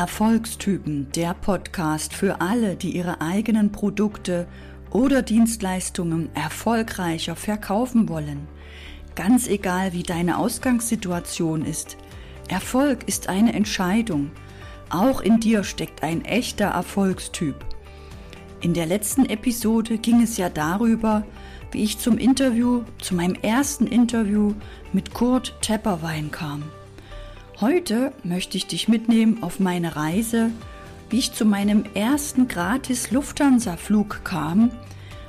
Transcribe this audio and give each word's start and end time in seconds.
Erfolgstypen, 0.00 1.12
der 1.14 1.34
Podcast 1.34 2.14
für 2.14 2.40
alle, 2.40 2.74
die 2.74 2.96
ihre 2.96 3.20
eigenen 3.20 3.70
Produkte 3.70 4.46
oder 4.90 5.20
Dienstleistungen 5.20 6.34
erfolgreicher 6.34 7.36
verkaufen 7.36 8.08
wollen. 8.08 8.48
Ganz 9.14 9.46
egal, 9.46 9.92
wie 9.92 10.02
deine 10.02 10.38
Ausgangssituation 10.38 11.66
ist. 11.66 11.98
Erfolg 12.48 13.06
ist 13.08 13.28
eine 13.28 13.52
Entscheidung. 13.52 14.30
Auch 14.88 15.20
in 15.20 15.38
dir 15.38 15.64
steckt 15.64 16.02
ein 16.02 16.24
echter 16.24 16.68
Erfolgstyp. 16.68 17.56
In 18.62 18.72
der 18.72 18.86
letzten 18.86 19.26
Episode 19.26 19.98
ging 19.98 20.22
es 20.22 20.38
ja 20.38 20.48
darüber, 20.48 21.26
wie 21.72 21.84
ich 21.84 21.98
zum 21.98 22.16
Interview, 22.16 22.84
zu 23.02 23.14
meinem 23.14 23.34
ersten 23.42 23.86
Interview 23.86 24.54
mit 24.94 25.12
Kurt 25.12 25.60
Tepperwein 25.60 26.30
kam. 26.30 26.62
Heute 27.60 28.14
möchte 28.24 28.56
ich 28.56 28.68
dich 28.68 28.88
mitnehmen 28.88 29.42
auf 29.42 29.60
meine 29.60 29.94
Reise, 29.94 30.50
wie 31.10 31.18
ich 31.18 31.34
zu 31.34 31.44
meinem 31.44 31.84
ersten 31.92 32.48
gratis 32.48 33.10
Lufthansa-Flug 33.10 34.24
kam, 34.24 34.70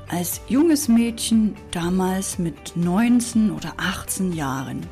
als 0.07 0.39
junges 0.47 0.87
Mädchen 0.87 1.55
damals 1.71 2.39
mit 2.39 2.77
19 2.77 3.51
oder 3.51 3.73
18 3.75 4.31
Jahren. 4.31 4.85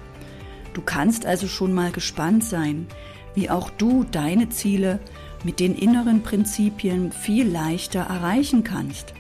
Du 0.74 0.82
kannst 0.82 1.26
also 1.26 1.48
schon 1.48 1.72
mal 1.72 1.94
gespannt 1.94 2.44
sein, 2.44 2.88
wie 3.36 3.50
auch 3.50 3.70
du 3.70 4.04
deine 4.04 4.50
Ziele 4.50 5.00
mit 5.46 5.62
den 5.62 5.76
inneren 5.76 6.24
Prinzipien 6.24 7.14
viel 7.14 7.48
leichter 7.48 8.02
erreichen 8.02 8.66
kannst. 8.66 9.14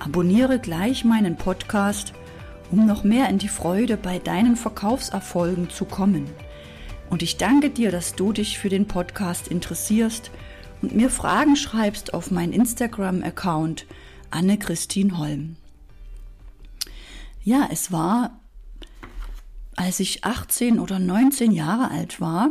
Abonniere 0.00 0.58
gleich 0.58 1.04
meinen 1.04 1.36
Podcast, 1.36 2.14
um 2.72 2.84
noch 2.84 3.04
mehr 3.04 3.28
in 3.28 3.38
die 3.38 3.46
Freude 3.46 3.96
bei 3.96 4.18
deinen 4.18 4.56
Verkaufserfolgen 4.56 5.70
zu 5.70 5.84
kommen. 5.84 6.26
Und 7.10 7.22
ich 7.22 7.36
danke 7.36 7.70
dir, 7.70 7.90
dass 7.90 8.14
du 8.14 8.32
dich 8.32 8.58
für 8.58 8.68
den 8.68 8.86
Podcast 8.86 9.48
interessierst 9.48 10.30
und 10.82 10.94
mir 10.94 11.10
Fragen 11.10 11.56
schreibst 11.56 12.14
auf 12.14 12.30
meinen 12.30 12.52
Instagram-Account 12.52 13.86
Anne-Christine 14.30 15.16
Holm. 15.18 15.56
Ja, 17.42 17.68
es 17.72 17.90
war, 17.90 18.40
als 19.74 20.00
ich 20.00 20.24
18 20.24 20.78
oder 20.78 20.98
19 20.98 21.52
Jahre 21.52 21.90
alt 21.90 22.20
war 22.20 22.50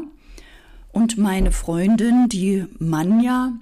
und 0.91 1.17
meine 1.17 1.51
Freundin, 1.51 2.29
die 2.29 2.65
Manja, 2.79 3.53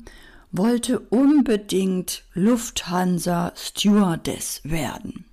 wollte 0.51 0.99
unbedingt 0.99 2.23
Lufthansa 2.33 3.51
Stewardess 3.57 4.61
werden. 4.63 5.25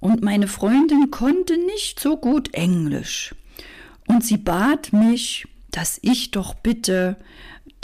Und 0.00 0.22
meine 0.22 0.48
Freundin 0.48 1.12
konnte 1.12 1.56
nicht 1.56 2.00
so 2.00 2.16
gut 2.16 2.52
Englisch. 2.52 3.34
Und 4.06 4.24
sie 4.24 4.36
bat 4.36 4.92
mich, 4.92 5.48
dass 5.70 5.98
ich 6.02 6.30
doch 6.30 6.54
bitte 6.54 7.16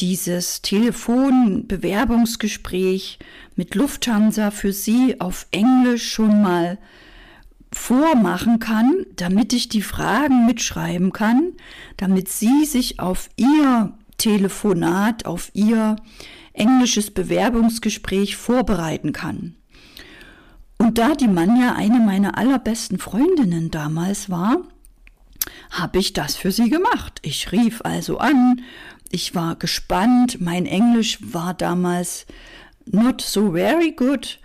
dieses 0.00 0.62
Telefonbewerbungsgespräch 0.62 3.18
mit 3.56 3.74
Lufthansa 3.74 4.50
für 4.50 4.72
sie 4.72 5.20
auf 5.20 5.46
Englisch 5.50 6.10
schon 6.10 6.40
mal 6.42 6.78
vormachen 7.72 8.58
kann, 8.58 9.06
damit 9.16 9.52
ich 9.52 9.68
die 9.68 9.82
Fragen 9.82 10.46
mitschreiben 10.46 11.12
kann, 11.12 11.52
damit 11.96 12.28
sie 12.28 12.64
sich 12.64 12.98
auf 12.98 13.30
ihr 13.36 13.92
Telefonat, 14.18 15.26
auf 15.26 15.50
ihr 15.54 15.96
englisches 16.52 17.10
Bewerbungsgespräch 17.10 18.36
vorbereiten 18.36 19.12
kann. 19.12 19.56
Und 20.78 20.98
da 20.98 21.14
die 21.14 21.28
Manja 21.28 21.74
eine 21.74 22.00
meiner 22.00 22.38
allerbesten 22.38 22.98
Freundinnen 22.98 23.70
damals 23.70 24.30
war, 24.30 24.62
habe 25.70 25.98
ich 25.98 26.12
das 26.12 26.36
für 26.36 26.52
sie 26.52 26.70
gemacht. 26.70 27.20
Ich 27.22 27.52
rief 27.52 27.82
also 27.82 28.18
an, 28.18 28.62
ich 29.10 29.34
war 29.34 29.56
gespannt, 29.56 30.40
mein 30.40 30.66
Englisch 30.66 31.18
war 31.20 31.54
damals 31.54 32.26
not 32.86 33.20
so 33.20 33.52
very 33.52 33.92
good, 33.92 34.38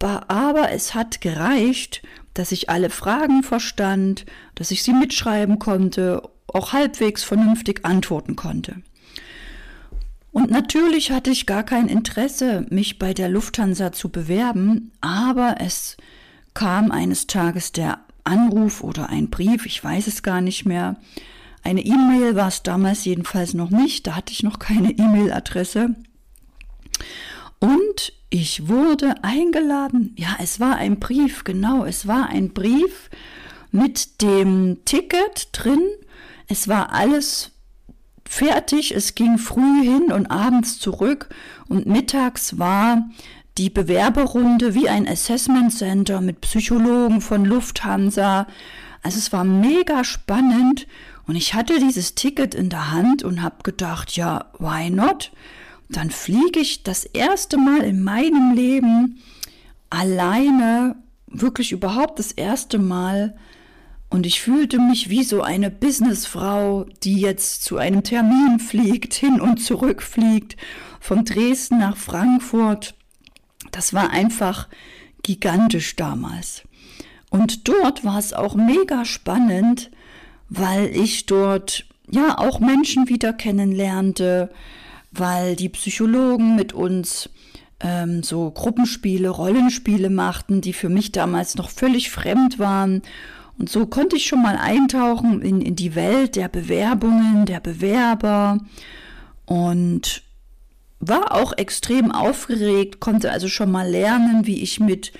aber 0.00 0.70
es 0.70 0.94
hat 0.94 1.20
gereicht, 1.20 2.02
dass 2.34 2.52
ich 2.52 2.70
alle 2.70 2.90
Fragen 2.90 3.42
verstand, 3.42 4.26
dass 4.54 4.70
ich 4.70 4.82
sie 4.82 4.92
mitschreiben 4.92 5.58
konnte, 5.58 6.22
auch 6.46 6.72
halbwegs 6.72 7.24
vernünftig 7.24 7.84
antworten 7.84 8.36
konnte. 8.36 8.76
Und 10.30 10.50
natürlich 10.50 11.10
hatte 11.10 11.30
ich 11.30 11.46
gar 11.46 11.64
kein 11.64 11.88
Interesse, 11.88 12.66
mich 12.70 12.98
bei 12.98 13.12
der 13.14 13.28
Lufthansa 13.28 13.92
zu 13.92 14.08
bewerben, 14.10 14.92
aber 15.00 15.56
es 15.58 15.96
kam 16.54 16.90
eines 16.90 17.26
Tages 17.26 17.72
der 17.72 17.98
Anruf 18.28 18.82
oder 18.82 19.08
ein 19.08 19.30
Brief, 19.30 19.66
ich 19.66 19.82
weiß 19.82 20.06
es 20.06 20.22
gar 20.22 20.40
nicht 20.40 20.64
mehr. 20.64 20.96
Eine 21.62 21.84
E-Mail 21.84 22.36
war 22.36 22.48
es 22.48 22.62
damals 22.62 23.04
jedenfalls 23.04 23.54
noch 23.54 23.70
nicht, 23.70 24.06
da 24.06 24.16
hatte 24.16 24.32
ich 24.32 24.42
noch 24.42 24.58
keine 24.58 24.90
E-Mail-Adresse. 24.98 25.96
Und 27.58 28.12
ich 28.30 28.68
wurde 28.68 29.16
eingeladen, 29.22 30.14
ja, 30.16 30.36
es 30.40 30.60
war 30.60 30.76
ein 30.76 31.00
Brief, 31.00 31.44
genau, 31.44 31.84
es 31.84 32.06
war 32.06 32.28
ein 32.28 32.52
Brief 32.52 33.10
mit 33.70 34.22
dem 34.22 34.84
Ticket 34.84 35.48
drin. 35.52 35.82
Es 36.46 36.68
war 36.68 36.92
alles 36.92 37.52
fertig, 38.24 38.94
es 38.94 39.14
ging 39.14 39.38
früh 39.38 39.82
hin 39.82 40.12
und 40.12 40.30
abends 40.30 40.78
zurück 40.78 41.28
und 41.68 41.86
mittags 41.86 42.58
war 42.58 43.08
die 43.58 43.70
Bewerberrunde 43.70 44.74
wie 44.74 44.88
ein 44.88 45.08
Assessment 45.08 45.72
Center 45.72 46.20
mit 46.20 46.40
Psychologen 46.40 47.20
von 47.20 47.44
Lufthansa. 47.44 48.46
Also 49.02 49.18
es 49.18 49.32
war 49.32 49.42
mega 49.42 50.04
spannend 50.04 50.86
und 51.26 51.34
ich 51.34 51.54
hatte 51.54 51.80
dieses 51.80 52.14
Ticket 52.14 52.54
in 52.54 52.70
der 52.70 52.92
Hand 52.92 53.24
und 53.24 53.42
habe 53.42 53.64
gedacht, 53.64 54.16
ja, 54.16 54.46
why 54.58 54.90
not? 54.90 55.32
Dann 55.88 56.10
fliege 56.10 56.60
ich 56.60 56.84
das 56.84 57.04
erste 57.04 57.56
Mal 57.58 57.80
in 57.80 58.04
meinem 58.04 58.54
Leben 58.54 59.20
alleine, 59.90 60.96
wirklich 61.26 61.72
überhaupt 61.72 62.20
das 62.20 62.30
erste 62.30 62.78
Mal 62.78 63.36
und 64.08 64.24
ich 64.24 64.40
fühlte 64.40 64.78
mich 64.78 65.10
wie 65.10 65.24
so 65.24 65.42
eine 65.42 65.70
Businessfrau, 65.70 66.86
die 67.02 67.20
jetzt 67.20 67.64
zu 67.64 67.76
einem 67.76 68.04
Termin 68.04 68.60
fliegt, 68.60 69.14
hin 69.14 69.40
und 69.40 69.58
zurück 69.58 70.02
fliegt, 70.02 70.56
von 71.00 71.24
Dresden 71.24 71.78
nach 71.78 71.96
Frankfurt 71.96 72.94
das 73.78 73.94
war 73.94 74.10
einfach 74.10 74.66
gigantisch 75.22 75.94
damals. 75.94 76.64
Und 77.30 77.68
dort 77.68 78.04
war 78.04 78.18
es 78.18 78.32
auch 78.32 78.56
mega 78.56 79.04
spannend, 79.04 79.92
weil 80.48 80.86
ich 80.86 81.26
dort 81.26 81.84
ja 82.10 82.38
auch 82.38 82.58
Menschen 82.58 83.08
wieder 83.08 83.32
kennenlernte, 83.32 84.50
weil 85.12 85.54
die 85.54 85.68
Psychologen 85.68 86.56
mit 86.56 86.72
uns 86.72 87.30
ähm, 87.78 88.24
so 88.24 88.50
Gruppenspiele, 88.50 89.28
Rollenspiele 89.28 90.10
machten, 90.10 90.60
die 90.60 90.72
für 90.72 90.88
mich 90.88 91.12
damals 91.12 91.54
noch 91.54 91.70
völlig 91.70 92.10
fremd 92.10 92.58
waren. 92.58 93.02
Und 93.58 93.68
so 93.68 93.86
konnte 93.86 94.16
ich 94.16 94.26
schon 94.26 94.42
mal 94.42 94.56
eintauchen 94.56 95.40
in, 95.40 95.62
in 95.62 95.76
die 95.76 95.94
Welt 95.94 96.34
der 96.34 96.48
Bewerbungen, 96.48 97.46
der 97.46 97.60
Bewerber. 97.60 98.58
Und 99.46 100.24
war 101.00 101.34
auch 101.34 101.52
extrem 101.56 102.10
aufgeregt, 102.10 103.00
konnte 103.00 103.30
also 103.30 103.48
schon 103.48 103.70
mal 103.70 103.88
lernen, 103.88 104.46
wie 104.46 104.62
ich 104.62 104.80
mit 104.80 105.12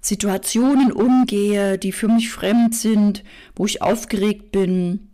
Situationen 0.00 0.92
umgehe, 0.92 1.78
die 1.78 1.92
für 1.92 2.08
mich 2.08 2.30
fremd 2.30 2.74
sind, 2.74 3.24
wo 3.54 3.66
ich 3.66 3.82
aufgeregt 3.82 4.52
bin, 4.52 5.10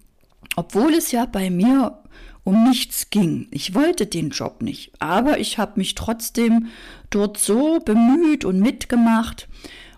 obwohl 0.56 0.94
es 0.94 1.12
ja 1.12 1.26
bei 1.26 1.50
mir 1.50 1.98
um 2.44 2.68
nichts 2.68 3.10
ging. 3.10 3.46
Ich 3.50 3.74
wollte 3.74 4.06
den 4.06 4.30
Job 4.30 4.62
nicht, 4.62 4.92
aber 4.98 5.38
ich 5.38 5.58
habe 5.58 5.72
mich 5.76 5.94
trotzdem 5.94 6.66
dort 7.10 7.38
so 7.38 7.78
bemüht 7.78 8.44
und 8.44 8.60
mitgemacht. 8.60 9.48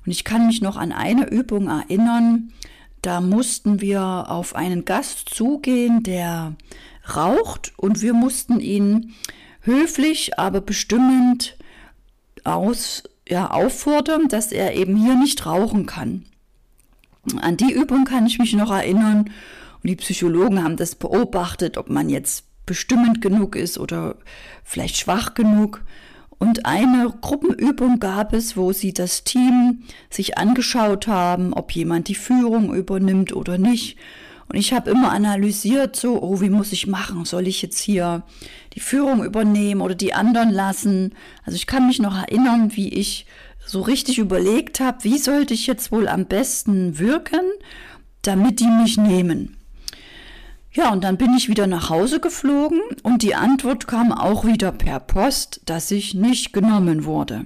Und 0.04 0.12
ich 0.12 0.24
kann 0.24 0.46
mich 0.46 0.60
noch 0.60 0.76
an 0.76 0.92
eine 0.92 1.28
Übung 1.28 1.68
erinnern, 1.68 2.52
da 3.02 3.20
mussten 3.20 3.80
wir 3.80 4.30
auf 4.30 4.54
einen 4.54 4.84
Gast 4.84 5.28
zugehen, 5.28 6.02
der 6.02 6.54
raucht 7.14 7.72
und 7.76 8.00
wir 8.00 8.14
mussten 8.14 8.60
ihn 8.60 9.14
höflich, 9.64 10.38
aber 10.38 10.60
bestimmend 10.60 11.56
aus, 12.44 13.02
ja, 13.28 13.50
auffordern, 13.50 14.28
dass 14.28 14.52
er 14.52 14.74
eben 14.74 14.96
hier 14.96 15.16
nicht 15.16 15.46
rauchen 15.46 15.86
kann. 15.86 16.24
An 17.40 17.56
die 17.56 17.72
Übung 17.72 18.04
kann 18.04 18.26
ich 18.26 18.38
mich 18.38 18.52
noch 18.52 18.70
erinnern. 18.70 19.30
Und 19.82 19.90
die 19.90 19.96
Psychologen 19.96 20.62
haben 20.62 20.76
das 20.76 20.94
beobachtet, 20.94 21.76
ob 21.76 21.90
man 21.90 22.08
jetzt 22.08 22.44
bestimmend 22.66 23.20
genug 23.20 23.56
ist 23.56 23.78
oder 23.78 24.16
vielleicht 24.62 24.96
schwach 24.96 25.34
genug. 25.34 25.82
Und 26.38 26.66
eine 26.66 27.12
Gruppenübung 27.20 28.00
gab 28.00 28.32
es, 28.32 28.56
wo 28.56 28.72
sie 28.72 28.92
das 28.92 29.24
Team 29.24 29.84
sich 30.10 30.36
angeschaut 30.36 31.06
haben, 31.06 31.52
ob 31.54 31.72
jemand 31.72 32.08
die 32.08 32.14
Führung 32.14 32.74
übernimmt 32.74 33.34
oder 33.34 33.56
nicht. 33.56 33.96
Und 34.48 34.56
ich 34.56 34.72
habe 34.72 34.90
immer 34.90 35.10
analysiert, 35.10 35.96
so, 35.96 36.22
oh, 36.22 36.40
wie 36.40 36.50
muss 36.50 36.72
ich 36.72 36.86
machen? 36.86 37.24
Soll 37.24 37.46
ich 37.46 37.62
jetzt 37.62 37.78
hier 37.78 38.22
die 38.74 38.80
Führung 38.80 39.24
übernehmen 39.24 39.80
oder 39.80 39.94
die 39.94 40.14
anderen 40.14 40.50
lassen? 40.50 41.14
Also 41.44 41.56
ich 41.56 41.66
kann 41.66 41.86
mich 41.86 42.00
noch 42.00 42.16
erinnern, 42.16 42.76
wie 42.76 42.88
ich 42.90 43.26
so 43.66 43.80
richtig 43.80 44.18
überlegt 44.18 44.80
habe, 44.80 45.04
wie 45.04 45.18
sollte 45.18 45.54
ich 45.54 45.66
jetzt 45.66 45.90
wohl 45.90 46.08
am 46.08 46.26
besten 46.26 46.98
wirken, 46.98 47.40
damit 48.22 48.60
die 48.60 48.66
mich 48.66 48.96
nehmen. 48.96 49.56
Ja, 50.72 50.92
und 50.92 51.04
dann 51.04 51.16
bin 51.16 51.34
ich 51.36 51.48
wieder 51.48 51.68
nach 51.68 51.88
Hause 51.88 52.18
geflogen 52.18 52.80
und 53.04 53.22
die 53.22 53.36
Antwort 53.36 53.86
kam 53.86 54.10
auch 54.10 54.44
wieder 54.44 54.72
per 54.72 54.98
Post, 54.98 55.60
dass 55.66 55.90
ich 55.92 56.14
nicht 56.14 56.52
genommen 56.52 57.04
wurde. 57.04 57.44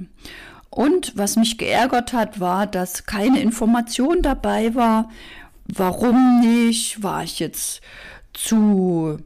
Und 0.70 1.12
was 1.16 1.36
mich 1.36 1.58
geärgert 1.58 2.12
hat, 2.12 2.40
war, 2.40 2.66
dass 2.66 3.04
keine 3.04 3.40
Information 3.40 4.22
dabei 4.22 4.74
war, 4.74 5.10
warum 5.68 6.40
nicht, 6.40 7.02
war 7.02 7.22
ich 7.22 7.38
jetzt 7.38 7.80
zu, 8.32 9.18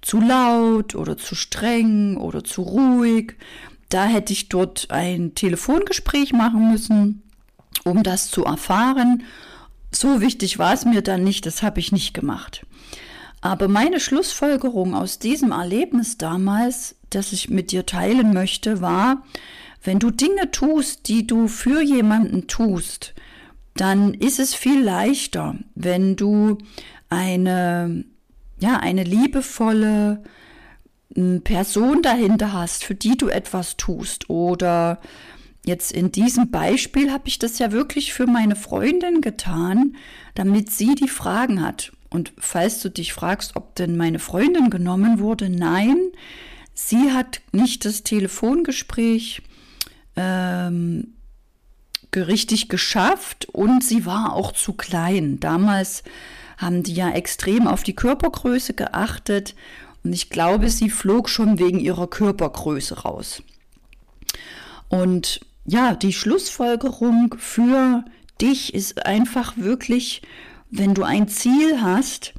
zu 0.00 0.20
laut 0.20 0.94
oder 0.94 1.16
zu 1.16 1.34
streng 1.34 2.16
oder 2.16 2.44
zu 2.44 2.62
ruhig. 2.62 3.34
Da 3.88 4.06
hätte 4.06 4.32
ich 4.32 4.48
dort 4.48 4.90
ein 4.90 5.34
Telefongespräch 5.34 6.32
machen 6.32 6.70
müssen, 6.70 7.22
um 7.84 8.02
das 8.02 8.30
zu 8.30 8.44
erfahren. 8.44 9.24
So 9.90 10.20
wichtig 10.20 10.58
war 10.58 10.72
es 10.72 10.84
mir 10.84 11.02
dann 11.02 11.24
nicht, 11.24 11.44
das 11.44 11.62
habe 11.62 11.80
ich 11.80 11.92
nicht 11.92 12.14
gemacht. 12.14 12.64
Aber 13.42 13.68
meine 13.68 14.00
Schlussfolgerung 14.00 14.94
aus 14.94 15.18
diesem 15.18 15.50
Erlebnis 15.50 16.16
damals, 16.16 16.94
das 17.10 17.32
ich 17.32 17.50
mit 17.50 17.72
dir 17.72 17.84
teilen 17.84 18.32
möchte, 18.32 18.80
war, 18.80 19.24
wenn 19.82 19.98
du 19.98 20.10
Dinge 20.10 20.50
tust, 20.52 21.08
die 21.08 21.26
du 21.26 21.48
für 21.48 21.82
jemanden 21.82 22.46
tust, 22.46 23.14
dann 23.74 24.14
ist 24.14 24.38
es 24.38 24.54
viel 24.54 24.82
leichter, 24.82 25.56
wenn 25.74 26.16
du 26.16 26.58
eine, 27.08 28.04
ja, 28.58 28.78
eine 28.78 29.04
liebevolle 29.04 30.22
hm, 31.14 31.42
Person 31.42 32.02
dahinter 32.02 32.52
hast, 32.52 32.84
für 32.84 32.94
die 32.94 33.16
du 33.16 33.28
etwas 33.28 33.76
tust. 33.76 34.28
Oder 34.28 35.00
jetzt 35.64 35.92
in 35.92 36.12
diesem 36.12 36.50
Beispiel 36.50 37.10
habe 37.10 37.28
ich 37.28 37.38
das 37.38 37.58
ja 37.58 37.72
wirklich 37.72 38.12
für 38.12 38.26
meine 38.26 38.56
Freundin 38.56 39.20
getan, 39.20 39.96
damit 40.34 40.70
sie 40.70 40.94
die 40.94 41.08
Fragen 41.08 41.62
hat. 41.62 41.92
Und 42.10 42.32
falls 42.38 42.80
du 42.80 42.90
dich 42.90 43.14
fragst, 43.14 43.56
ob 43.56 43.74
denn 43.74 43.96
meine 43.96 44.18
Freundin 44.18 44.68
genommen 44.68 45.18
wurde, 45.18 45.48
nein, 45.48 45.96
sie 46.74 47.12
hat 47.12 47.40
nicht 47.52 47.86
das 47.86 48.02
Telefongespräch 48.02 49.40
ähm, 50.16 51.14
richtig 52.16 52.68
geschafft 52.68 53.46
und 53.46 53.82
sie 53.82 54.06
war 54.06 54.34
auch 54.34 54.52
zu 54.52 54.72
klein. 54.72 55.40
Damals 55.40 56.02
haben 56.58 56.82
die 56.82 56.94
ja 56.94 57.10
extrem 57.10 57.66
auf 57.66 57.82
die 57.82 57.96
Körpergröße 57.96 58.74
geachtet 58.74 59.54
und 60.04 60.12
ich 60.12 60.30
glaube, 60.30 60.68
sie 60.68 60.90
flog 60.90 61.28
schon 61.28 61.58
wegen 61.58 61.80
ihrer 61.80 62.06
Körpergröße 62.06 63.02
raus. 63.02 63.42
Und 64.88 65.40
ja, 65.64 65.94
die 65.94 66.12
Schlussfolgerung 66.12 67.36
für 67.38 68.04
dich 68.40 68.74
ist 68.74 69.06
einfach 69.06 69.56
wirklich 69.56 70.22
wenn 70.74 70.94
du 70.94 71.02
ein 71.02 71.28
Ziel 71.28 71.82
hast, 71.82 72.32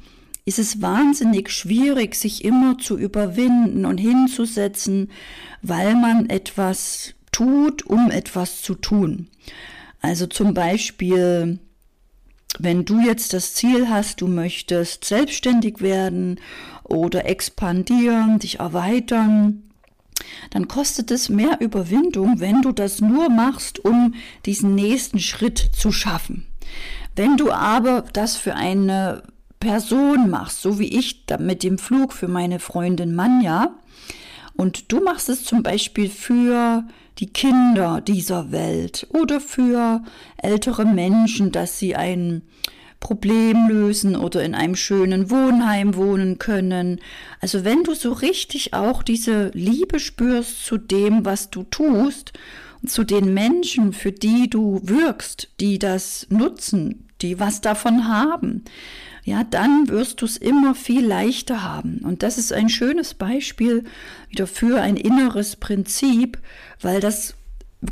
ist 0.44 0.58
es 0.58 0.82
wahnsinnig 0.82 1.50
schwierig, 1.50 2.16
sich 2.16 2.44
immer 2.44 2.76
zu 2.78 2.98
überwinden 2.98 3.86
und 3.86 3.98
hinzusetzen, 3.98 5.10
weil 5.62 5.94
man 5.94 6.28
etwas 6.28 7.14
tut, 7.34 7.84
um 7.84 8.12
etwas 8.12 8.62
zu 8.62 8.76
tun. 8.76 9.28
Also 10.00 10.26
zum 10.26 10.54
Beispiel, 10.54 11.58
wenn 12.60 12.84
du 12.84 13.00
jetzt 13.00 13.32
das 13.32 13.54
Ziel 13.54 13.88
hast, 13.88 14.20
du 14.20 14.28
möchtest 14.28 15.04
selbstständig 15.04 15.80
werden 15.80 16.38
oder 16.84 17.26
expandieren, 17.26 18.38
dich 18.38 18.60
erweitern, 18.60 19.64
dann 20.50 20.68
kostet 20.68 21.10
es 21.10 21.28
mehr 21.28 21.60
Überwindung, 21.60 22.38
wenn 22.38 22.62
du 22.62 22.70
das 22.70 23.00
nur 23.00 23.28
machst, 23.30 23.84
um 23.84 24.14
diesen 24.46 24.76
nächsten 24.76 25.18
Schritt 25.18 25.58
zu 25.58 25.90
schaffen. 25.90 26.46
Wenn 27.16 27.36
du 27.36 27.50
aber 27.50 28.04
das 28.12 28.36
für 28.36 28.54
eine 28.54 29.24
Person 29.58 30.30
machst, 30.30 30.62
so 30.62 30.78
wie 30.78 30.96
ich 30.96 31.24
mit 31.40 31.64
dem 31.64 31.78
Flug 31.78 32.12
für 32.12 32.28
meine 32.28 32.60
Freundin 32.60 33.16
Manja, 33.16 33.74
und 34.56 34.92
du 34.92 35.02
machst 35.02 35.28
es 35.28 35.42
zum 35.42 35.64
Beispiel 35.64 36.08
für 36.08 36.84
die 37.18 37.32
Kinder 37.32 38.00
dieser 38.00 38.50
Welt 38.50 39.06
oder 39.10 39.40
für 39.40 40.02
ältere 40.36 40.84
Menschen, 40.84 41.52
dass 41.52 41.78
sie 41.78 41.94
ein 41.94 42.42
Problem 43.00 43.68
lösen 43.68 44.16
oder 44.16 44.42
in 44.42 44.54
einem 44.54 44.76
schönen 44.76 45.30
Wohnheim 45.30 45.94
wohnen 45.94 46.38
können. 46.38 47.00
Also 47.40 47.64
wenn 47.64 47.84
du 47.84 47.94
so 47.94 48.12
richtig 48.12 48.72
auch 48.72 49.02
diese 49.02 49.50
Liebe 49.52 50.00
spürst 50.00 50.64
zu 50.64 50.78
dem, 50.78 51.24
was 51.24 51.50
du 51.50 51.64
tust, 51.64 52.32
zu 52.86 53.04
den 53.04 53.34
Menschen, 53.34 53.92
für 53.92 54.12
die 54.12 54.48
du 54.48 54.80
wirkst, 54.82 55.48
die 55.60 55.78
das 55.78 56.26
nutzen, 56.30 57.08
die 57.20 57.38
was 57.38 57.60
davon 57.60 58.08
haben, 58.08 58.64
ja, 59.24 59.42
dann 59.42 59.88
wirst 59.88 60.20
du 60.20 60.26
es 60.26 60.36
immer 60.36 60.74
viel 60.74 61.04
leichter 61.04 61.62
haben. 61.62 62.00
Und 62.04 62.22
das 62.22 62.36
ist 62.36 62.52
ein 62.52 62.68
schönes 62.68 63.14
Beispiel 63.14 63.84
wieder 64.28 64.46
für 64.46 64.80
ein 64.80 64.96
inneres 64.96 65.56
Prinzip, 65.56 66.38
weil 66.80 67.00
das 67.00 67.34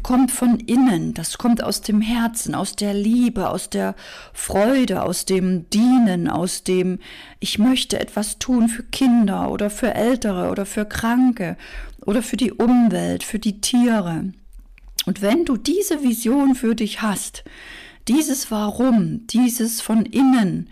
kommt 0.03 0.31
von 0.31 0.59
innen, 0.61 1.15
das 1.15 1.39
kommt 1.39 1.63
aus 1.63 1.83
dem 1.83 2.01
Herzen, 2.01 2.55
aus 2.55 2.77
der 2.77 2.95
Liebe, 2.95 3.51
aus 3.51 3.69
der 3.69 3.95
Freude, 4.33 5.03
aus 5.03 5.25
dem 5.25 5.69
Dienen, 5.71 6.29
aus 6.29 6.65
dem 6.65 6.99
ich 7.41 7.59
möchte 7.59 7.99
etwas 8.01 8.39
tun 8.39 8.69
für 8.69 8.85
Kinder 8.85 9.51
oder 9.51 9.71
für 9.71 9.95
Ältere 9.95 10.51
oder 10.51 10.65
für 10.65 10.85
Kranke 10.85 11.57
oder 12.05 12.23
für 12.23 12.37
die 12.37 12.53
Umwelt, 12.53 13.23
für 13.23 13.39
die 13.39 13.61
Tiere. 13.61 14.33
Und 15.05 15.21
wenn 15.21 15.45
du 15.45 15.57
diese 15.57 16.03
Vision 16.03 16.55
für 16.55 16.75
dich 16.75 17.03
hast, 17.03 17.45
dieses 18.09 18.51
Warum, 18.51 19.27
dieses 19.27 19.81
von 19.81 20.07
innen, 20.07 20.69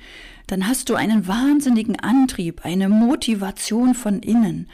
dann 0.51 0.67
hast 0.67 0.89
du 0.89 0.97
einen 0.97 1.29
wahnsinnigen 1.29 2.01
Antrieb, 2.01 2.65
eine 2.65 2.89
Motivation 2.89 3.95
von 3.95 4.19
innen. 4.19 4.69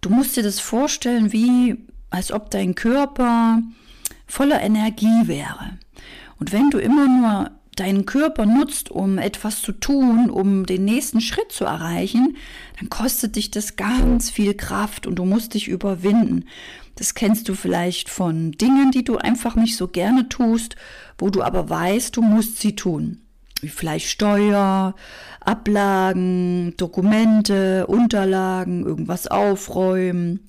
Du 0.00 0.08
musst 0.08 0.36
dir 0.36 0.42
das 0.42 0.60
vorstellen, 0.60 1.30
wie 1.30 1.76
als 2.08 2.32
ob 2.32 2.50
dein 2.50 2.74
Körper 2.74 3.60
voller 4.26 4.62
Energie 4.62 5.26
wäre. 5.26 5.78
Und 6.38 6.52
wenn 6.52 6.70
du 6.70 6.78
immer 6.78 7.06
nur 7.06 7.50
deinen 7.76 8.06
Körper 8.06 8.46
nutzt, 8.46 8.90
um 8.90 9.18
etwas 9.18 9.60
zu 9.60 9.72
tun, 9.72 10.30
um 10.30 10.64
den 10.64 10.86
nächsten 10.86 11.20
Schritt 11.20 11.52
zu 11.52 11.64
erreichen, 11.64 12.38
dann 12.78 12.88
kostet 12.88 13.36
dich 13.36 13.50
das 13.50 13.76
ganz 13.76 14.30
viel 14.30 14.54
Kraft 14.54 15.06
und 15.06 15.16
du 15.16 15.26
musst 15.26 15.52
dich 15.52 15.68
überwinden. 15.68 16.46
Das 16.94 17.14
kennst 17.14 17.48
du 17.50 17.54
vielleicht 17.54 18.08
von 18.08 18.52
Dingen, 18.52 18.90
die 18.90 19.04
du 19.04 19.18
einfach 19.18 19.54
nicht 19.54 19.76
so 19.76 19.88
gerne 19.88 20.30
tust, 20.30 20.76
wo 21.18 21.28
du 21.28 21.42
aber 21.42 21.68
weißt, 21.68 22.16
du 22.16 22.22
musst 22.22 22.60
sie 22.60 22.74
tun. 22.74 23.23
Vielleicht 23.68 24.08
Steuer, 24.08 24.94
Ablagen, 25.40 26.74
Dokumente, 26.76 27.86
Unterlagen, 27.86 28.84
irgendwas 28.84 29.26
aufräumen. 29.26 30.40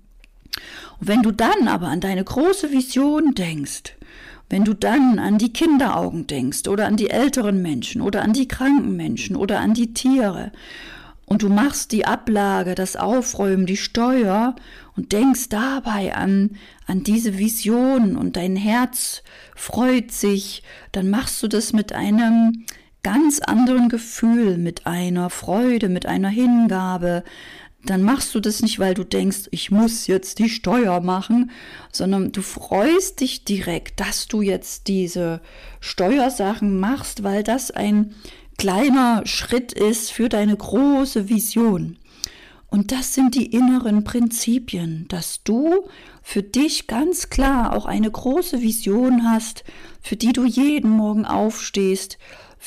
Und 1.00 1.08
wenn 1.08 1.22
du 1.22 1.32
dann 1.32 1.68
aber 1.68 1.88
an 1.88 2.00
deine 2.00 2.24
große 2.24 2.72
Vision 2.72 3.34
denkst, 3.36 3.96
wenn 4.50 4.64
du 4.64 4.74
dann 4.74 5.20
an 5.20 5.38
die 5.38 5.52
Kinderaugen 5.52 6.28
denkst 6.28 6.68
oder 6.68 6.86
an 6.86 6.98
die 6.98 7.10
älteren 7.10 7.62
Menschen 7.62 8.02
oder 8.02 8.22
an 8.22 8.34
die 8.34 8.48
kranken 8.48 8.96
Menschen 8.96 9.36
oder 9.36 9.60
an 9.60 9.74
die 9.74 9.94
Tiere 9.94 10.52
und 11.26 11.42
du 11.42 11.50
machst 11.50 11.92
die 11.92 12.06
Ablage, 12.06 12.76
das 12.76 12.96
Aufräumen, 12.96 13.66
die 13.66 13.78
Steuer 13.78 14.56
und 14.96 15.12
denkst 15.12 15.50
dabei 15.50 16.16
an, 16.16 16.52
an 16.86 17.04
diese 17.04 17.38
Vision 17.40 18.16
und 18.16 18.36
dein 18.36 18.56
Herz 18.56 19.24
freut 19.56 20.12
sich, 20.12 20.62
dann 20.92 21.10
machst 21.10 21.42
du 21.42 21.48
das 21.48 21.74
mit 21.74 21.94
einem 21.94 22.66
ganz 23.06 23.40
anderen 23.40 23.88
Gefühl, 23.88 24.58
mit 24.58 24.88
einer 24.88 25.30
Freude, 25.30 25.90
mit 25.90 26.08
einer 26.08 26.30
Hingabe, 26.30 27.24
dann 27.84 28.02
machst 28.02 28.34
du 28.34 28.40
das 28.40 28.64
nicht, 28.64 28.80
weil 28.80 28.96
du 28.96 29.04
denkst, 29.04 29.48
ich 29.52 29.70
muss 29.70 30.08
jetzt 30.08 30.40
die 30.40 30.50
Steuer 30.50 31.02
machen, 31.02 31.52
sondern 31.92 32.32
du 32.32 32.42
freust 32.42 33.22
dich 33.22 33.46
direkt, 33.46 34.00
dass 34.00 34.28
du 34.28 34.42
jetzt 34.42 34.88
diese 34.88 35.42
Steuersachen 35.82 36.80
machst, 36.80 37.22
weil 37.22 37.44
das 37.44 37.70
ein 37.70 38.16
kleiner 38.58 39.22
Schritt 39.28 39.72
ist 39.72 40.12
für 40.12 40.28
deine 40.28 40.58
große 40.58 41.30
Vision. 41.30 42.00
Und 42.72 42.92
das 42.92 43.14
sind 43.14 43.36
die 43.36 43.52
inneren 43.52 44.04
Prinzipien, 44.04 45.06
dass 45.10 45.44
du 45.44 45.88
für 46.24 46.42
dich 46.42 46.88
ganz 46.88 47.30
klar 47.30 47.76
auch 47.76 47.86
eine 47.86 48.10
große 48.10 48.64
Vision 48.64 49.30
hast, 49.30 49.64
für 50.02 50.16
die 50.16 50.34
du 50.34 50.44
jeden 50.44 50.90
Morgen 50.90 51.26
aufstehst, 51.26 52.18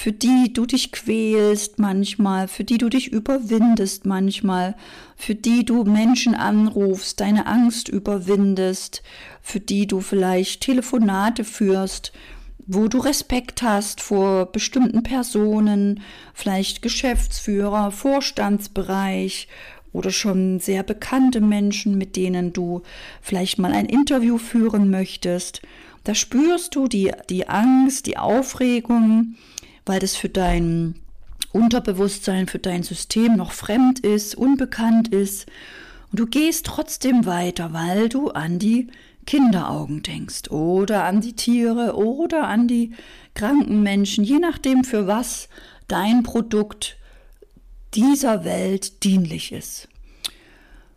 für 0.00 0.12
die 0.12 0.52
du 0.52 0.64
dich 0.64 0.93
quälst 0.93 1.81
manchmal, 1.81 2.47
für 2.47 2.62
die 2.62 2.78
du 2.78 2.88
dich 2.88 3.09
überwindest 3.09 4.07
manchmal, 4.07 4.76
für 5.17 5.35
die 5.35 5.64
du 5.64 5.83
Menschen 5.83 6.37
anrufst, 6.37 7.19
deine 7.19 7.49
Angst 7.49 7.88
überwindest, 7.88 9.02
für 9.43 9.59
die 9.59 9.88
du 9.88 10.00
vielleicht 10.00 10.61
Telefonate 10.61 11.43
führst, 11.43 12.12
wo 12.64 12.87
du 12.87 12.99
Respekt 12.99 13.62
hast 13.62 14.00
vor 14.00 14.47
bestimmten 14.47 15.02
Personen, 15.02 16.00
vielleicht 16.33 16.81
Geschäftsführer, 16.81 17.90
Vorstandsbereich 17.90 19.49
oder 19.93 20.12
schon 20.12 20.61
sehr 20.61 20.85
bekannte 20.85 21.40
Menschen, 21.40 21.99
mit 21.99 22.14
denen 22.14 22.52
du 22.52 22.83
vielleicht 23.21 23.59
mal 23.59 23.73
ein 23.73 23.87
Interview 23.87 24.38
führen 24.38 24.90
möchtest. 24.90 25.61
Da 26.05 26.14
spürst 26.14 26.76
du 26.76 26.87
die, 26.87 27.11
die 27.28 27.49
Angst, 27.49 28.07
die 28.07 28.17
Aufregung, 28.17 29.35
weil 29.88 30.00
das 30.00 30.16
für 30.16 30.28
dein 30.28 30.95
Unterbewusstsein 31.52 32.47
für 32.47 32.59
dein 32.59 32.83
System 32.83 33.37
noch 33.37 33.52
fremd 33.52 34.00
ist, 34.00 34.35
unbekannt 34.35 35.09
ist. 35.09 35.47
Und 36.11 36.21
du 36.21 36.26
gehst 36.26 36.66
trotzdem 36.66 37.26
weiter, 37.26 37.73
weil 37.73 38.09
du 38.09 38.30
an 38.30 38.59
die 38.59 38.88
Kinderaugen 39.26 40.02
denkst 40.02 40.50
oder 40.50 41.04
an 41.04 41.21
die 41.21 41.35
Tiere 41.35 41.97
oder 41.97 42.49
an 42.49 42.68
die 42.68 42.92
kranken 43.35 43.83
Menschen, 43.83 44.25
je 44.25 44.38
nachdem 44.38 44.85
für 44.85 45.07
was 45.07 45.49
dein 45.87 46.23
Produkt 46.23 46.97
dieser 47.95 48.45
Welt 48.45 49.04
dienlich 49.04 49.52
ist. 49.52 49.88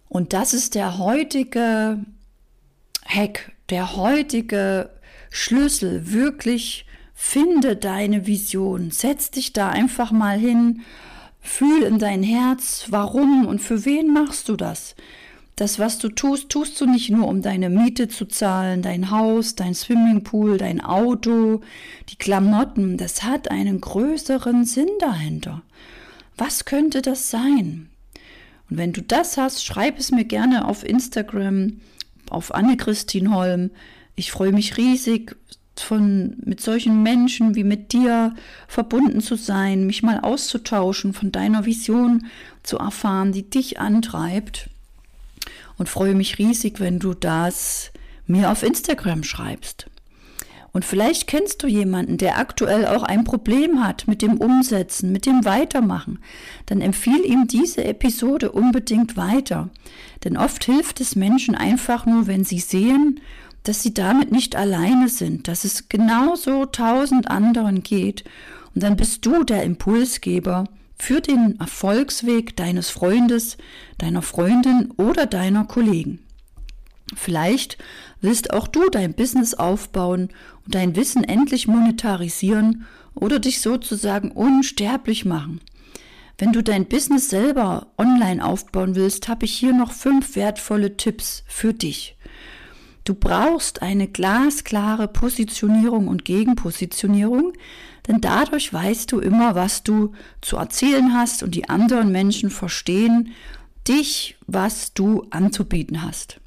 Und 0.08 0.34
das 0.34 0.54
ist 0.54 0.76
der 0.76 0.98
heutige 0.98 2.00
Hack, 3.06 3.54
der 3.70 3.96
heutige 3.96 4.90
Schlüssel, 5.30 6.12
wirklich 6.12 6.86
finde 7.24 7.78
deine 7.78 8.26
Vision, 8.26 8.90
setz 8.90 9.30
dich 9.30 9.54
da 9.54 9.70
einfach 9.70 10.12
mal 10.12 10.38
hin, 10.38 10.82
fühl 11.40 11.84
in 11.84 11.98
dein 11.98 12.24
Herz, 12.24 12.88
warum 12.90 13.46
und 13.46 13.62
für 13.62 13.86
wen 13.86 14.12
machst 14.12 14.50
du 14.50 14.58
das? 14.58 14.96
Das, 15.56 15.78
was 15.78 16.00
du 16.00 16.10
tust, 16.10 16.50
tust 16.50 16.82
du 16.82 16.88
nicht 16.88 17.10
nur, 17.10 17.28
um 17.28 17.42
deine 17.42 17.70
Miete 17.70 18.10
zu 18.10 18.26
zahlen, 18.26 18.82
dein 18.82 19.12
Haus, 19.12 19.56
dein 19.56 19.76
Swimmingpool, 19.76 20.58
dein 20.58 20.82
Auto, 20.82 21.62
die 22.10 22.18
Klamotten. 22.18 22.98
Das 22.98 23.24
hat 23.24 23.50
einen 23.50 23.80
größeren 23.80 24.66
Sinn 24.66 24.90
dahinter. 25.00 25.62
Was 26.36 26.66
könnte 26.66 27.02
das 27.02 27.30
sein? 27.30 27.90
Und 28.70 28.78
wenn 28.78 28.94
du 28.94 29.02
das 29.04 29.38
hast, 29.38 29.64
schreib 29.64 30.00
es 30.00 30.12
mir 30.12 30.26
gerne 30.26 30.68
auf 30.68 30.84
Instagram, 30.84 31.80
auf 32.30 32.54
Anne-Christine 32.54 33.34
Holm. 33.34 33.70
Ich 34.16 34.32
freue 34.32 34.52
mich 34.52 34.76
riesig, 34.78 35.36
von, 35.80 36.36
mit 36.44 36.62
solchen 36.62 37.02
Menschen 37.02 37.56
wie 37.56 37.64
mit 37.64 37.94
dir 37.94 38.36
verbunden 38.68 39.22
zu 39.22 39.36
sein, 39.36 39.86
mich 39.86 40.04
mal 40.04 40.20
auszutauschen, 40.20 41.14
von 41.14 41.32
deiner 41.32 41.66
Vision 41.66 42.26
zu 42.64 42.78
erfahren, 42.78 43.32
die 43.32 43.50
dich 43.50 43.80
antreibt. 43.80 44.70
Und 45.78 45.90
freue 45.90 46.14
mich 46.14 46.38
riesig, 46.38 46.80
wenn 46.80 47.00
du 47.00 47.14
das 47.14 47.92
mir 48.28 48.52
auf 48.52 48.64
Instagram 48.64 49.24
schreibst. 49.24 49.88
Und 50.74 50.86
vielleicht 50.86 51.28
kennst 51.28 51.64
du 51.64 51.68
jemanden, 51.68 52.18
der 52.18 52.38
aktuell 52.38 52.86
auch 52.86 53.04
ein 53.04 53.26
Problem 53.26 53.84
hat 53.84 54.08
mit 54.08 54.22
dem 54.22 54.38
Umsetzen, 54.38 55.12
mit 55.12 55.26
dem 55.26 55.44
Weitermachen. 55.44 56.20
Dann 56.68 56.80
empfiehl 56.80 57.26
ihm 57.26 57.48
diese 57.48 57.84
Episode 57.84 58.52
unbedingt 58.52 59.18
weiter. 59.18 59.70
Denn 60.24 60.38
oft 60.38 60.64
hilft 60.64 61.02
es 61.02 61.18
Menschen 61.18 61.56
einfach 61.56 62.06
nur, 62.06 62.28
wenn 62.28 62.46
sie 62.46 62.60
sehen, 62.60 63.20
dass 63.64 63.84
sie 63.84 63.94
damit 63.94 64.32
nicht 64.32 64.56
alleine 64.56 65.10
sind, 65.10 65.48
dass 65.48 65.64
es 65.64 65.90
genauso 65.90 66.66
tausend 66.66 67.30
anderen 67.30 67.84
geht. 67.84 68.24
Und 68.74 68.84
dann 68.84 68.96
bist 68.96 69.26
du 69.26 69.44
der 69.44 69.64
Impulsgeber 69.64 70.66
für 70.98 71.22
den 71.22 71.60
Erfolgsweg 71.60 72.56
deines 72.56 72.90
Freundes, 72.90 73.58
deiner 73.98 74.22
Freundin 74.22 74.92
oder 74.98 75.26
deiner 75.26 75.66
Kollegen. 75.66 76.20
Vielleicht 77.16 77.78
willst 78.22 78.54
auch 78.54 78.68
du 78.68 78.90
dein 78.90 79.14
Business 79.14 79.54
aufbauen 79.54 80.30
und 80.66 80.76
dein 80.76 80.96
Wissen 80.96 81.24
endlich 81.24 81.68
monetarisieren 81.68 82.86
oder 83.16 83.40
dich 83.40 83.62
sozusagen 83.62 84.32
unsterblich 84.32 85.26
machen. 85.26 85.60
Wenn 86.38 86.54
du 86.54 86.64
dein 86.64 86.86
Business 86.86 87.30
selber 87.30 87.88
online 87.98 88.44
aufbauen 88.44 88.96
willst, 88.96 89.28
habe 89.28 89.46
ich 89.46 89.54
hier 89.54 89.74
noch 89.74 89.92
fünf 89.92 90.36
wertvolle 90.36 90.98
Tipps 90.98 91.44
für 91.48 91.74
dich. 91.74 92.16
Du 93.04 93.16
brauchst 93.16 93.82
eine 93.82 94.08
glasklare 94.08 95.08
Positionierung 95.08 96.08
und 96.08 96.24
Gegenpositionierung, 96.24 97.54
denn 98.08 98.22
dadurch 98.22 98.72
weißt 98.72 99.12
du 99.12 99.20
immer, 99.20 99.56
was 99.56 99.84
du 99.84 100.14
zu 100.42 100.58
erzählen 100.58 101.14
hast 101.14 101.44
und 101.44 101.56
die 101.56 101.68
anderen 101.70 102.12
Menschen 102.12 102.50
verstehen 102.50 103.34
dich, 103.88 104.38
was 104.46 104.94
du 104.94 105.26
anzubieten 105.32 106.04
hast. 106.04 106.40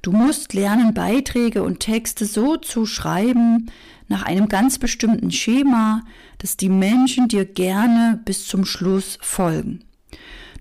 Du 0.00 0.12
musst 0.12 0.54
lernen, 0.54 0.94
Beiträge 0.94 1.62
und 1.62 1.80
Texte 1.80 2.26
so 2.26 2.56
zu 2.56 2.86
schreiben, 2.86 3.70
nach 4.08 4.22
einem 4.22 4.48
ganz 4.48 4.78
bestimmten 4.78 5.32
Schema, 5.32 6.02
dass 6.38 6.56
die 6.56 6.68
Menschen 6.68 7.28
dir 7.28 7.44
gerne 7.44 8.20
bis 8.24 8.46
zum 8.46 8.64
Schluss 8.64 9.18
folgen. 9.20 9.84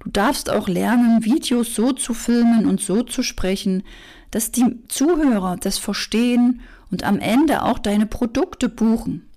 Du 0.05 0.11
darfst 0.11 0.51
auch 0.51 0.67
lernen, 0.67 1.25
Videos 1.25 1.73
so 1.73 1.91
zu 1.91 2.13
filmen 2.13 2.67
und 2.67 2.79
so 2.79 3.01
zu 3.01 3.23
sprechen, 3.23 3.81
dass 4.29 4.51
die 4.51 4.63
Zuhörer 4.87 5.57
das 5.59 5.79
verstehen 5.79 6.61
und 6.91 7.03
am 7.03 7.17
Ende 7.17 7.63
auch 7.63 7.79
deine 7.79 8.05
Produkte 8.05 8.69
buchen. 8.69 9.27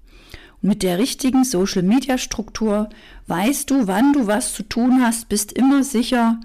Und 0.60 0.68
mit 0.68 0.82
der 0.82 0.98
richtigen 0.98 1.44
Social-Media-Struktur 1.44 2.90
weißt 3.28 3.70
du, 3.70 3.86
wann 3.86 4.12
du 4.12 4.26
was 4.26 4.52
zu 4.52 4.62
tun 4.62 5.00
hast, 5.02 5.30
bist 5.30 5.52
immer 5.52 5.82
sicher, 5.82 6.38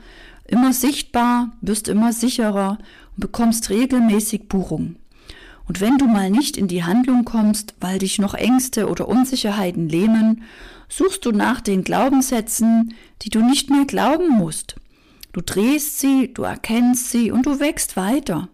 immer 0.45 0.71
sichtbar, 0.71 1.51
wirst 1.59 1.89
immer 1.89 2.13
sicherer 2.13 2.77
und 3.15 3.19
bekommst 3.19 3.69
regelmäßig 3.69 4.47
Buchungen. 4.47 4.95
Und 5.67 5.81
wenn 5.81 5.97
du 5.97 6.07
mal 6.07 6.29
nicht 6.29 6.55
in 6.55 6.69
die 6.69 6.85
Handlung 6.85 7.25
kommst, 7.25 7.75
weil 7.81 7.99
dich 7.99 8.19
noch 8.19 8.35
Ängste 8.35 8.87
oder 8.87 9.09
Unsicherheiten 9.09 9.89
lähmen, 9.89 10.43
suchst 10.97 11.25
du 11.25 11.31
nach 11.31 11.61
den 11.61 11.83
Glaubenssätzen, 11.83 12.93
die 13.21 13.29
du 13.29 13.43
nicht 13.43 13.69
mehr 13.69 13.85
glauben 13.85 14.29
musst. 14.29 14.75
Du 15.31 15.41
drehst 15.41 15.99
sie, 15.99 16.31
du 16.33 16.43
erkennst 16.43 17.09
sie 17.09 17.31
und 17.31 17.45
du 17.45 17.59
wächst 17.59 17.97
weiter. 17.97 18.49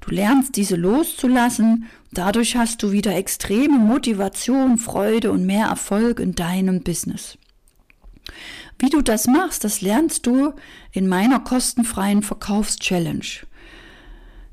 Du 0.00 0.10
lernst 0.10 0.56
diese 0.56 0.76
loszulassen, 0.76 1.86
dadurch 2.12 2.56
hast 2.56 2.82
du 2.82 2.92
wieder 2.92 3.14
extreme 3.14 3.78
Motivation, 3.78 4.78
Freude 4.78 5.30
und 5.30 5.46
mehr 5.46 5.68
Erfolg 5.68 6.20
in 6.20 6.34
deinem 6.34 6.82
Business. 6.82 7.38
Wie 8.78 8.90
du 8.90 9.00
das 9.00 9.26
machst, 9.26 9.64
das 9.64 9.80
lernst 9.80 10.26
du 10.26 10.52
in 10.92 11.06
meiner 11.06 11.40
kostenfreien 11.40 12.22
Verkaufschallenge. 12.22 13.46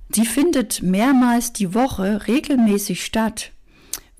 Die 0.09 0.25
findet 0.25 0.81
mehrmals 0.83 1.53
die 1.53 1.73
Woche 1.73 2.27
regelmäßig 2.27 3.03
statt. 3.03 3.51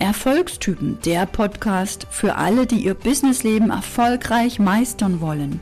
Erfolgstypen, 0.00 0.98
der 1.04 1.26
Podcast 1.26 2.06
für 2.10 2.36
alle, 2.36 2.66
die 2.66 2.84
ihr 2.84 2.94
Businessleben 2.94 3.70
erfolgreich 3.70 4.58
meistern 4.58 5.20
wollen, 5.20 5.60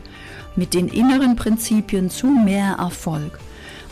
mit 0.54 0.74
den 0.74 0.88
inneren 0.88 1.36
Prinzipien 1.36 2.10
zu 2.10 2.26
mehr 2.26 2.76
Erfolg. 2.78 3.38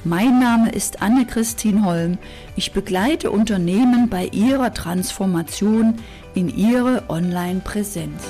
Mein 0.05 0.39
Name 0.39 0.71
ist 0.71 1.01
Anne-Christine 1.01 1.85
Holm. 1.85 2.19
Ich 2.57 2.73
begleite 2.73 3.31
Unternehmen 3.31 4.11
bei 4.11 4.27
ihrer 4.27 4.75
Transformation 4.75 5.95
in 6.35 6.55
ihre 6.55 7.05
Online-Präsenz. 7.09 8.23